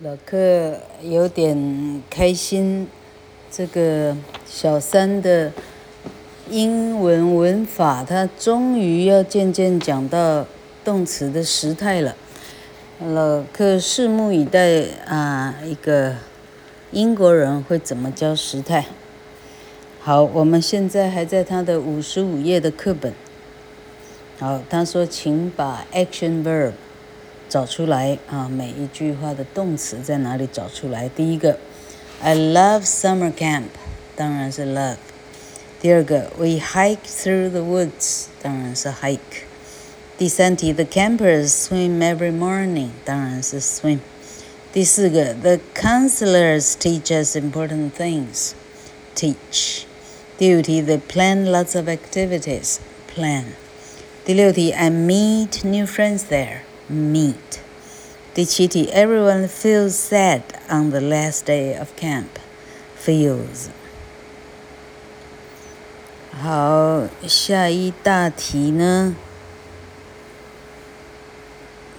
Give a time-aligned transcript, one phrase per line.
[0.00, 2.86] 老客有点开心，
[3.50, 4.16] 这个
[4.46, 5.52] 小三的
[6.48, 10.46] 英文文法，他终于要渐渐讲到
[10.84, 12.14] 动词的时态了。
[13.00, 16.14] 老客拭目以待啊，一个
[16.92, 18.86] 英国人会怎么教时态？
[19.98, 23.12] 好，我们现在还在他的五十五页的课本。
[24.38, 26.74] 好，他说，请把 action verb。
[27.49, 28.49] 找出来啊！
[28.49, 31.07] 每一句话的动词在哪里找出来？
[31.09, 31.59] 第一个，
[32.21, 33.65] I love summer camp，
[34.15, 34.97] 当然是 love。
[35.79, 39.43] 第二个，We hike through the woods，当然是 hike。
[40.17, 43.99] 第三题，The campers swim every morning，当然是 swim。
[44.71, 49.83] 第四个，The counselors teach us important things，teach。
[50.37, 53.43] 第五题，They plan lots of activities，plan。
[54.25, 56.61] 第六题，I meet new friends there。
[56.90, 57.34] Meet.
[58.34, 62.26] 第七题 everyone feels sad on the last day of camp.
[63.04, 63.68] Feels.
[66.30, 69.16] 好，下一大题呢？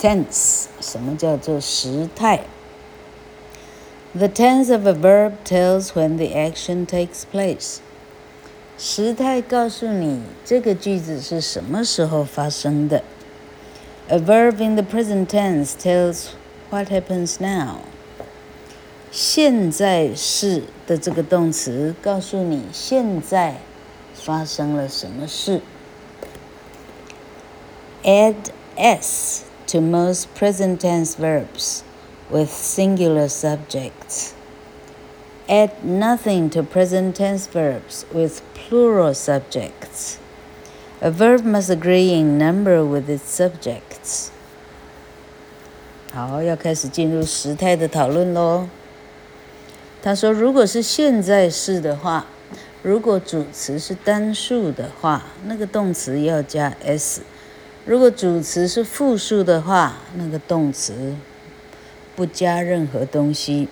[0.00, 2.40] Tense，什么叫做时态？
[4.14, 7.78] The tense of a verb tells when the action takes place。
[8.78, 13.02] 时态告诉你这个句子是什么时候发生的。
[14.08, 16.26] A verb in the present tense tells
[16.70, 17.78] what happens now。
[19.10, 23.56] 现在式的这个动词告诉你现在
[24.14, 25.62] 发生了什么事。
[28.04, 28.34] Add
[28.76, 29.44] s。
[29.70, 31.82] to most present tense verbs
[32.30, 34.34] with singular subjects.
[35.48, 40.18] Add nothing to present tense verbs with plural subjects.
[41.00, 44.30] A verb must agree in number with its subjects.
[46.12, 48.68] 好，要开始进入时态的讨论喽。
[50.02, 52.26] 他说，如果是现在式的话，
[52.82, 57.22] 如果主词是单数的话，那个动词要加 s。
[57.83, 61.15] 如果主词是复数的话，那个动词
[62.15, 63.67] 不加任何东西。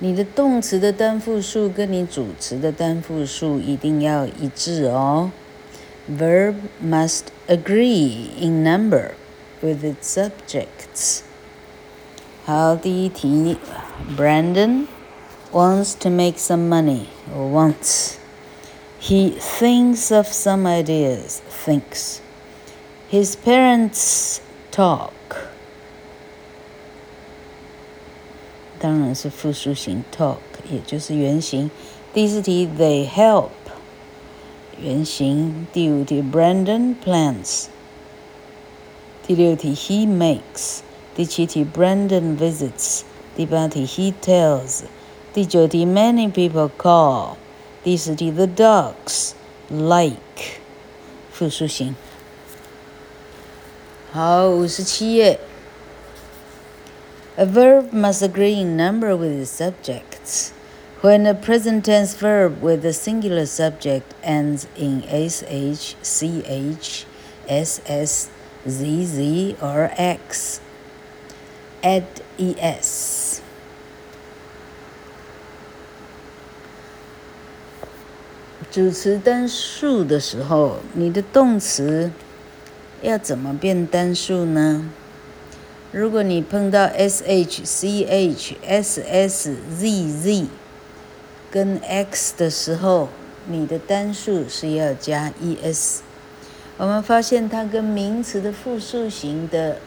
[0.00, 5.30] 你的动词的单复数跟你主词的单复数一定要一致哦。
[6.10, 9.12] Verb must agree in number
[9.60, 11.20] with its subjects。
[12.46, 13.58] 好，第一题
[14.16, 14.86] ，Brandon
[15.52, 17.02] wants to make some money
[17.36, 18.19] or wants。
[19.01, 22.19] He thinks of some ideas, thinks.
[23.11, 24.39] His parents
[24.71, 25.11] talk.
[28.79, 30.37] 当然是复数型 talk，
[30.69, 31.69] 也就是原型。
[32.13, 33.49] 第四题，they help，
[34.81, 35.67] 原型。
[35.71, 37.65] 第五题，Brandon plans。
[39.25, 40.79] 第六题，he makes。
[41.15, 43.01] 第七题，Brandon visits。
[43.35, 44.83] 第八题，he tells。
[45.33, 47.35] 第九题，many people call。
[47.83, 49.33] 第十题，the dogs
[49.69, 50.59] like
[51.31, 51.95] 复数型。
[54.11, 55.39] 好，五十七页。
[57.37, 60.51] A verb must agree in number with its subjects.
[61.01, 67.05] When a present tense verb with a singular subject ends in sh, ch,
[67.47, 68.29] ss,
[68.65, 70.61] zz, or x,
[71.83, 72.05] add
[72.39, 73.28] es.
[78.70, 82.12] 主词单数的时候，你的动词
[83.02, 84.88] 要怎么变单数呢？
[85.90, 90.46] 如果你碰到 s h c h s s z z
[91.50, 93.08] 跟 x 的时候，
[93.48, 95.98] 你的单数是要加 es。
[96.76, 99.78] 我们发现它跟名词的复数型的，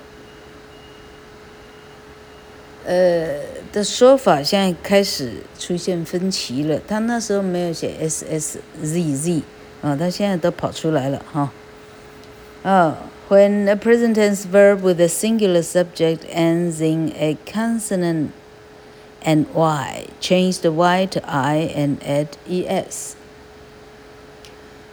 [2.85, 3.39] 呃
[3.73, 6.79] 的说法现在开始出现分歧了。
[6.87, 9.41] 他那时候没有写 s s z z
[9.81, 11.51] 啊，他现在都跑出来了哈。
[12.63, 12.97] 啊
[13.27, 18.27] ，when a present tense verb with a singular subject ends in a consonant。
[19.25, 20.05] and y.
[20.19, 23.13] Change the y to i and add es。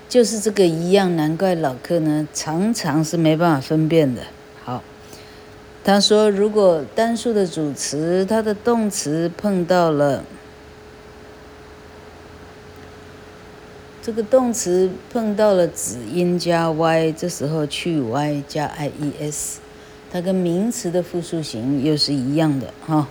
[0.09, 4.23] 就是这个一样，难怪老客呢常常是没办法分辨的。
[5.91, 10.25] 他说如果单数的主词，它的动词碰到了
[14.01, 19.59] 这个动词碰到了子音加 y，这时候去 y 加 i e s，
[20.13, 23.09] 它跟名词的复数形又是一样的哈。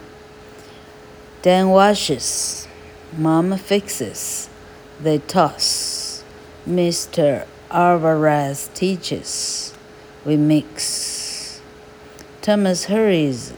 [1.43, 2.63] Dan washes,
[3.19, 4.45] Mom fixes,
[5.03, 6.21] they toss.
[6.65, 7.43] Mr.
[7.69, 9.73] Alvarez teaches,
[10.23, 11.18] we mix.
[12.40, 13.52] Thomas hurries,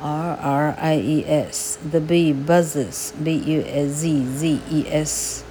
[0.00, 1.78] R R I E S.
[1.88, 5.44] The bee buzzes, B U S Z Z E S.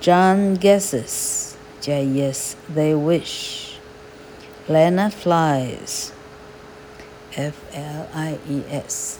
[0.00, 3.78] John guesses, J yes, they wish.
[4.66, 6.12] Lena flies,
[7.36, 9.18] F L I E S.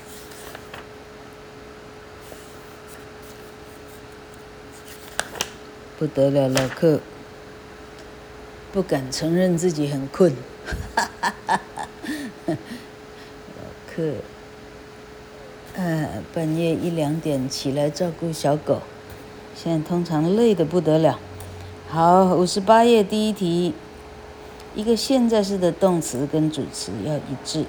[5.99, 7.01] 不得了，老客
[8.73, 10.35] 不敢承认自己很困。
[10.97, 11.74] 老
[13.96, 14.16] 可，
[15.76, 18.82] 呃，半夜一两点起来照顾小狗，
[19.56, 21.18] 现在通常累得不得了。
[21.88, 23.74] 好，五十八页第一题，
[24.76, 27.64] 一个现在式的动词跟主词要一致。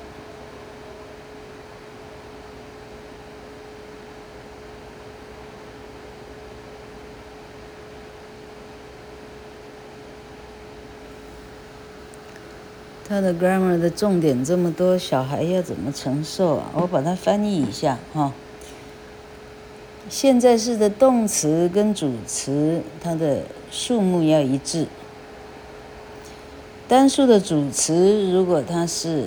[13.09, 16.73] 他的 grammar 的重点这么多，小孩要怎么承受啊？
[16.75, 18.33] 我把它翻译一下哈。
[20.09, 24.87] 现在式的动词跟主词，它的数目要一致。
[26.89, 29.27] 单数的主词，如果它是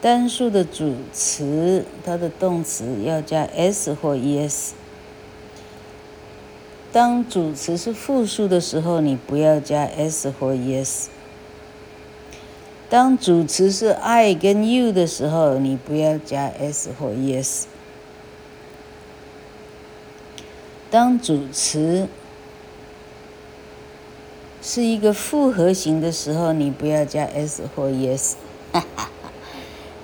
[0.00, 4.72] 单数的主词，它的动词要加 s 或 es。
[6.94, 11.06] 当主词是复数的时候，你不要加 s 或 es。
[12.88, 17.64] 当主词是 I 跟 you 的时候，你不要加 s 或 es。
[20.88, 22.06] 当主词
[24.62, 28.34] 是一个复合型的时候，你不要加 s 或 es。
[28.70, 29.32] 哈哈哈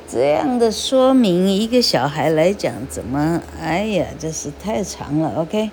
[0.08, 3.40] 这样的说明，一个小孩来讲，怎么？
[3.60, 5.34] 哎呀，这是太长了。
[5.36, 5.70] OK。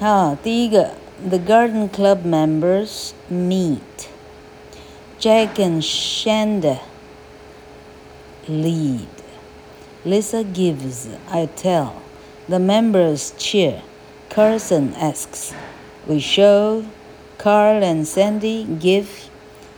[0.00, 0.90] 好，第一个，
[1.28, 3.78] The Garden Club members meet.
[5.18, 6.78] Jack and Shanda
[8.46, 9.08] lead.
[10.04, 11.94] Lisa gives, I tell.
[12.48, 13.82] The members cheer.
[14.28, 15.52] Carson asks.
[16.06, 16.84] We show.
[17.38, 19.08] Carl and Sandy give.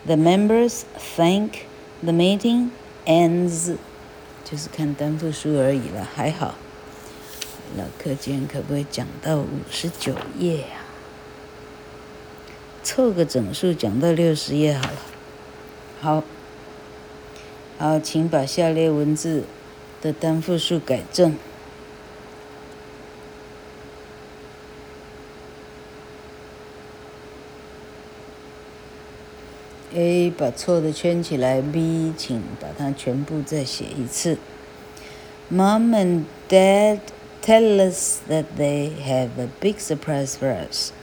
[0.05, 0.85] The members
[1.17, 1.67] thank.
[2.03, 2.71] The meeting
[3.07, 3.77] ends.
[4.45, 6.55] 就是看单复数而已了，还好。
[7.78, 10.68] 老课间可不可以讲到五十九页呀？
[12.84, 14.98] 凑个整数讲到六十页好了。
[16.02, 16.24] 好，
[17.80, 19.46] 好，请把下列文字
[20.02, 21.38] 的单复数改正。
[29.94, 34.38] A 把错的圈起来，B 请把它全部再写一次。
[35.52, 37.00] Mom and Dad。
[37.44, 40.94] Tell us that they have a big surprise for us.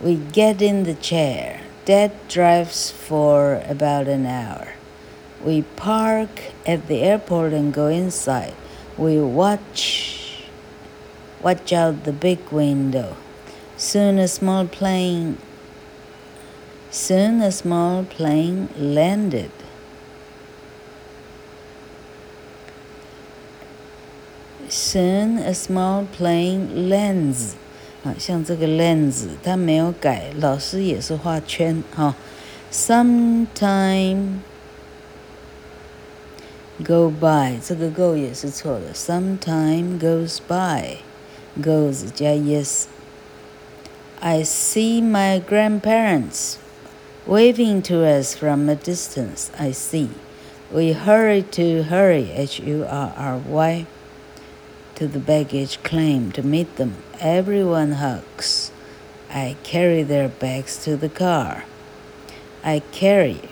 [0.00, 1.60] We get in the chair.
[1.84, 4.74] Dad drives for about an hour.
[5.44, 8.54] We park at the airport and go inside.
[8.96, 10.44] We watch
[11.42, 13.16] watch out the big window.
[13.76, 15.38] Soon a small plane
[16.90, 19.50] soon a small plane landed.
[24.75, 27.53] Soon a small plane lands.
[28.03, 32.15] 啊，像这个 lens 它没有改，老师也是画圈哈。
[32.71, 34.39] Sometime
[36.83, 38.93] go by，这个 go 也是错的。
[38.93, 46.55] Sometime goes by，goes 加 yes。I see my grandparents
[47.27, 49.49] waving to us from a distance.
[49.57, 50.09] I see.
[50.71, 53.85] We hurry to hurry, H U R R Y
[54.95, 56.95] to the baggage claim to meet them.
[57.19, 58.71] Everyone hugs.
[59.29, 61.63] I carry their bags to the car.
[62.63, 63.49] I carry.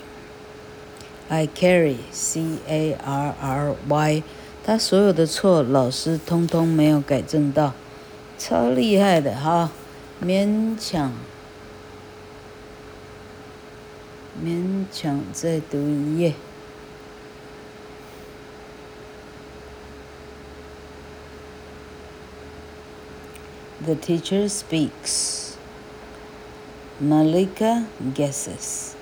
[1.28, 4.22] I carry C A R R Y，
[4.64, 7.72] 他所有的错老师通通没有改正到，
[8.36, 9.70] 超厉害的哈，
[10.22, 11.12] 勉强
[14.44, 16.34] 勉强再读一页。
[23.85, 25.57] The teacher speaks.
[26.99, 28.95] Malika guesses.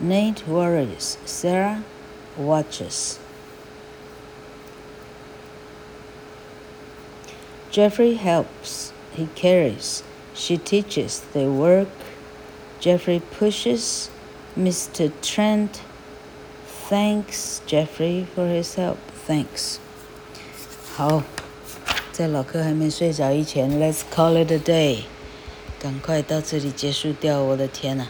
[0.00, 1.18] Nate worries.
[1.24, 1.84] Sarah
[2.36, 3.20] watches.
[7.70, 8.92] Jeffrey helps.
[9.12, 10.02] He carries.
[10.34, 11.20] She teaches.
[11.32, 11.88] They work.
[12.80, 14.10] Jeffrey pushes.
[14.56, 15.12] Mr.
[15.22, 15.82] Trent
[16.88, 18.98] thanks Jeffrey for his help.
[19.26, 19.78] Thanks.
[20.96, 21.33] 好。
[22.16, 24.98] 在老柯还没睡着以前，Let's call it a day，
[25.80, 27.42] 赶快到这里结束掉。
[27.42, 28.06] 我的天呐！